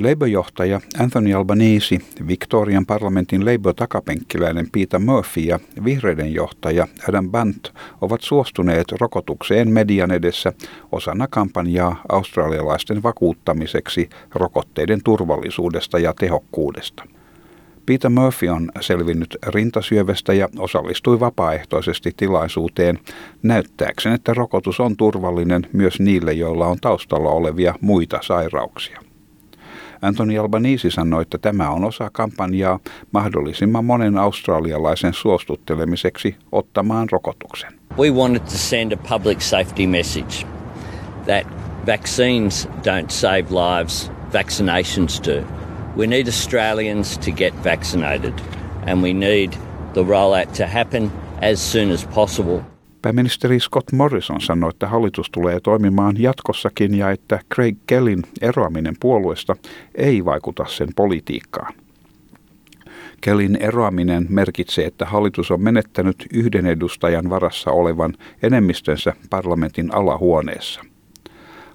[0.00, 8.92] Labour-johtaja Anthony Albanese, Victorian parlamentin Labour-takapenkkiläinen Peter Murphy ja vihreiden johtaja Adam Bant ovat suostuneet
[9.00, 10.52] rokotukseen median edessä
[10.92, 17.04] osana kampanjaa australialaisten vakuuttamiseksi rokotteiden turvallisuudesta ja tehokkuudesta.
[17.86, 22.98] Peter Murphy on selvinnyt rintasyövestä ja osallistui vapaaehtoisesti tilaisuuteen
[23.42, 29.00] näyttääkseen, että rokotus on turvallinen myös niille, joilla on taustalla olevia muita sairauksia.
[30.06, 32.78] Anthony Albanese sanoi, että tämä on osa kampanjaa
[33.12, 37.72] mahdollisimman monen australialaisen suostuttelemiseksi ottamaan rokotuksen.
[37.98, 40.46] We wanted to send a public safety message
[41.26, 41.46] that
[41.86, 45.46] vaccines don't save lives, vaccinations do.
[45.96, 48.34] We need Australians to get vaccinated
[48.86, 49.52] and we need
[49.94, 52.62] the rollout to happen as soon as possible.
[53.06, 59.56] Pääministeri Scott Morrison sanoi, että hallitus tulee toimimaan jatkossakin ja että Craig Kellin eroaminen puolueesta
[59.94, 61.74] ei vaikuta sen politiikkaan.
[63.20, 70.80] Kellin eroaminen merkitsee, että hallitus on menettänyt yhden edustajan varassa olevan enemmistönsä parlamentin alahuoneessa.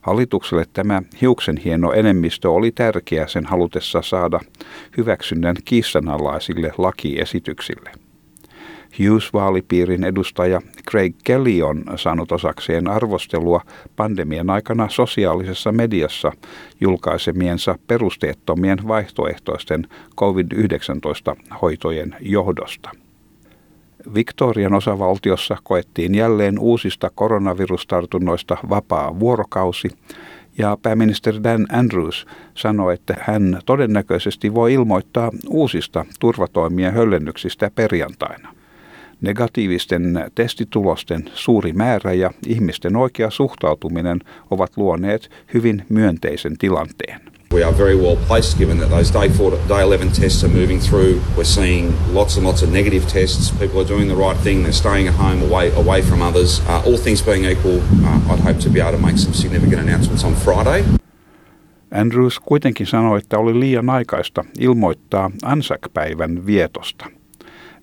[0.00, 4.40] Hallitukselle tämä hiuksen hieno enemmistö oli tärkeä sen halutessa saada
[4.96, 8.09] hyväksynnän kiistanalaisille lakiesityksille.
[8.98, 10.60] Hughes-vaalipiirin edustaja
[10.90, 13.60] Craig Kelly on saanut osakseen arvostelua
[13.96, 16.32] pandemian aikana sosiaalisessa mediassa
[16.80, 22.90] julkaisemiensa perusteettomien vaihtoehtoisten COVID-19-hoitojen johdosta.
[24.14, 29.88] Victorian osavaltiossa koettiin jälleen uusista koronavirustartunnoista vapaa vuorokausi,
[30.58, 38.59] ja pääministeri Dan Andrews sanoi, että hän todennäköisesti voi ilmoittaa uusista turvatoimien höllennyksistä perjantaina.
[39.20, 44.20] Negatiivisten testitulosten suuri määrä ja ihmisten oikea suhtautuminen
[44.50, 47.20] ovat luoneet hyvin myönteisen tilanteen.
[47.54, 50.80] We are very well placed given that those day, four, day 11 tests are moving
[50.80, 51.20] through.
[51.36, 53.50] We're seeing lots and lots of negative tests.
[53.58, 54.62] People are doing the right thing.
[54.62, 56.60] They're staying at home away, away from others.
[56.60, 59.80] Uh, all things being equal, uh, I'd hope to be able to make some significant
[59.80, 60.84] announcements on Friday.
[61.90, 67.06] Andrews kuitenkin sanoi, että oli liian aikaista ilmoittaa Anzac-päivän vietosta–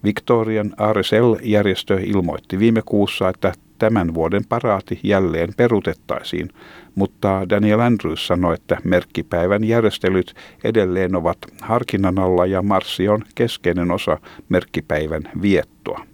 [0.07, 6.49] Victorian RSL-järjestö ilmoitti viime kuussa, että tämän vuoden paraati jälleen perutettaisiin,
[6.95, 13.91] mutta Daniel Andrews sanoi, että merkkipäivän järjestelyt edelleen ovat harkinnan alla ja marssi on keskeinen
[13.91, 14.17] osa
[14.49, 16.05] merkkipäivän viettoa.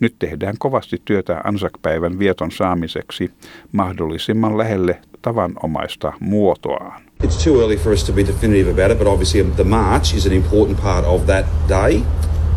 [0.00, 3.30] Nyt tehdään kovasti työtä Anzac-päivän vieton saamiseksi
[3.72, 7.02] mahdollisimman lähelle tavanomaista muotoaan.
[7.24, 10.26] It's too early for us to be definitive about it, but obviously the march is
[10.26, 12.02] an important part of that day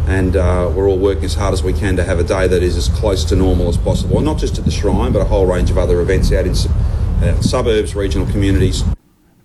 [0.07, 2.63] and uh, we're all working as hard as we can to have a day that
[2.63, 4.17] is as close to normal as possible.
[4.17, 6.53] And not just at the shrine, but a whole range of other events out in
[6.53, 8.85] uh, suburbs, regional communities.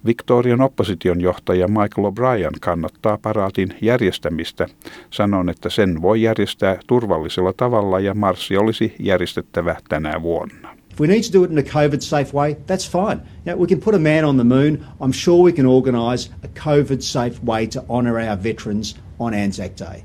[0.06, 4.66] Victorian opposition johtaja Michael O'Brien kannattaa paraatin järjestämistä.
[5.10, 10.76] Sanon, että sen voi järjestää turvallisella tavalla ja marssi olisi järjestettävä tänä vuonna.
[10.90, 13.22] If we need to do it in a COVID safe way, that's fine.
[13.46, 14.78] You know, we can put a man on the moon.
[15.00, 19.76] I'm sure we can organise a COVID safe way to honour our veterans on Anzac
[19.76, 20.04] Day.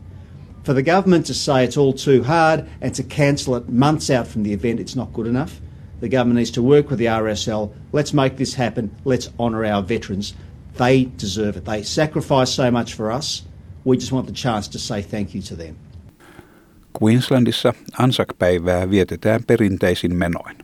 [0.66, 4.26] For the government to say it's all too hard and to cancel it months out
[4.26, 5.62] from the event, it's not good enough.
[6.00, 7.70] The government needs to work with the RSL.
[7.92, 8.90] Let's make this happen.
[9.06, 10.34] Let's honour our veterans.
[10.78, 11.66] They deserve it.
[11.66, 13.44] They sacrifice so much for us.
[13.84, 15.76] We just want the chance to say thank you to them.
[17.04, 20.58] Queenslandissa Anzac-päivää vietetään perinteisin menoin.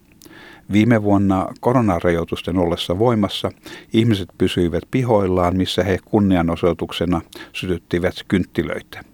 [0.72, 3.52] Viime vuonna koronarajoitusten ollessa voimassa
[3.94, 7.22] ihmiset pysyivät pihoillaan, missä he kunnianosoituksena
[7.54, 9.11] sytyttivät kynttilöitä.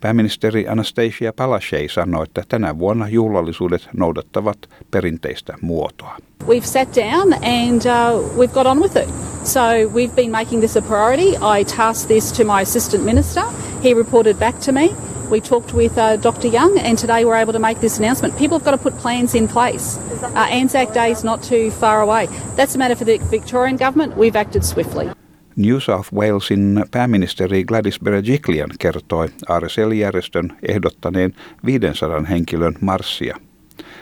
[0.00, 4.58] Pääministeri Anastasia Palaszczuk sanoi, että tänä vuonna juhlallisuudet noudattavat
[4.90, 6.16] perinteistä muotoa.
[6.44, 9.08] We've sat down and uh, we've got on with it.
[9.44, 9.60] So
[9.94, 11.36] we've been making this a priority.
[11.36, 13.42] I tasked this to my assistant minister.
[13.84, 14.94] He reported back to me.
[15.30, 16.48] We talked with uh, Dr.
[16.48, 18.38] Young, and today we're able to make this announcement.
[18.38, 19.98] People have got to put plans in place.
[20.22, 22.28] Uh, Anzac Day is not too far away.
[22.56, 24.16] That's a matter for the Victorian government.
[24.16, 25.10] We've acted swiftly.
[25.58, 29.28] New South Walesin pääministeri Gladys Berejiklian kertoi
[29.58, 31.34] RSL-järjestön ehdottaneen
[31.66, 33.36] 500 henkilön marssia.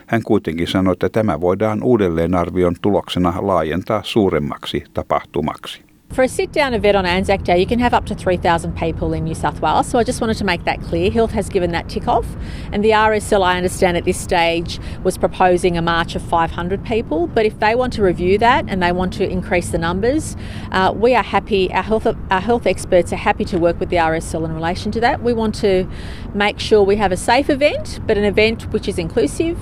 [0.06, 5.85] Hän kuitenkin sanoi, että tämä voidaan uudelleenarvion tuloksena laajentaa suuremmaksi tapahtumaksi.
[6.16, 9.12] For a sit down event on Anzac Day, you can have up to 3,000 people
[9.12, 9.86] in New South Wales.
[9.86, 11.10] So I just wanted to make that clear.
[11.10, 12.26] Health has given that tick off.
[12.72, 17.26] And the RSL, I understand at this stage, was proposing a march of 500 people.
[17.26, 20.36] But if they want to review that and they want to increase the numbers,
[20.72, 23.96] uh, we are happy, our health, our health experts are happy to work with the
[23.96, 25.22] RSL in relation to that.
[25.22, 25.86] We want to
[26.32, 29.58] make sure we have a safe event, but an event which is inclusive.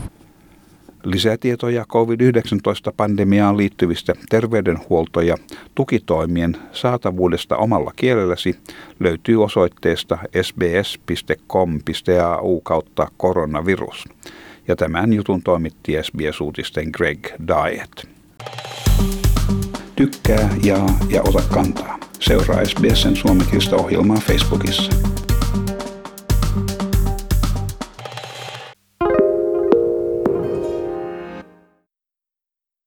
[1.04, 5.36] Lisätietoja COVID-19-pandemiaan liittyvistä terveydenhuolto- ja
[5.74, 8.56] tukitoimien saatavuudesta omalla kielelläsi
[9.00, 11.40] löytyy osoitteesta sbs.com.au
[12.60, 14.04] kautta koronavirus.
[14.68, 18.08] Ja tämän jutun toimitti SBS-uutisten Greg Diet.
[19.96, 21.98] Tykkää, jaa ja ota kantaa.
[22.20, 25.13] Seuraa SBSn suomenkielistä ohjelmaa Facebookissa.